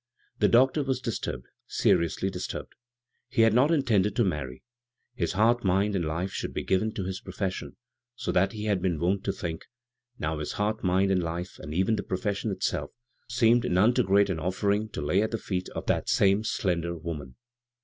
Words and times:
The 0.39 0.47
doctor 0.47 0.81
was 0.81 0.99
disturbed— 0.99 1.45
seriously 1.67 2.31
dis 2.31 2.47
turbed. 2.47 2.73
He 3.29 3.43
had 3.43 3.53
not 3.53 3.69
intended 3.69 4.15
to 4.15 4.23
marry. 4.23 4.63
His 5.13 5.33
heart, 5.33 5.63
mind, 5.63 5.95
and 5.95 6.03
life 6.03 6.31
should 6.31 6.55
be 6.55 6.63
given 6.63 6.91
to 6.95 7.03
his 7.03 7.19
profession, 7.21 7.75
so 8.15 8.33
he 8.47 8.65
had 8.65 8.81
been 8.81 8.99
wont 8.99 9.23
to 9.25 9.31
think; 9.31 9.65
now 10.17 10.39
his 10.39 10.53
heart, 10.53 10.83
mind, 10.83 11.11
and 11.11 11.21
life, 11.21 11.59
and 11.59 11.71
even 11.71 11.97
the 11.97 12.01
profession 12.01 12.49
itself, 12.49 12.89
seemed 13.29 13.69
none 13.69 13.93
too 13.93 14.01
great 14.03 14.31
an 14.31 14.39
offering 14.39 14.89
to 14.89 15.03
lay 15.03 15.21
at 15.21 15.29
the 15.29 15.37
feet 15.37 15.69
of 15.75 15.85
that 15.85 16.09
same 16.09 16.43
slender 16.43 16.97
woman. 16.97 17.35